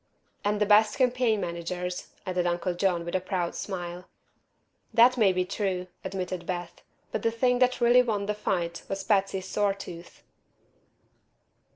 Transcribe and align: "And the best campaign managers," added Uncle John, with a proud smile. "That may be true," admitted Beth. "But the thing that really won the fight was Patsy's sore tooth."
"And 0.43 0.59
the 0.59 0.65
best 0.65 0.97
campaign 0.97 1.41
managers," 1.41 2.07
added 2.25 2.47
Uncle 2.47 2.73
John, 2.73 3.05
with 3.05 3.13
a 3.13 3.21
proud 3.21 3.53
smile. 3.53 4.07
"That 4.91 5.15
may 5.15 5.31
be 5.31 5.45
true," 5.45 5.85
admitted 6.03 6.47
Beth. 6.47 6.81
"But 7.11 7.21
the 7.21 7.29
thing 7.29 7.59
that 7.59 7.79
really 7.79 8.01
won 8.01 8.25
the 8.25 8.33
fight 8.33 8.81
was 8.89 9.03
Patsy's 9.03 9.47
sore 9.47 9.75
tooth." 9.75 10.23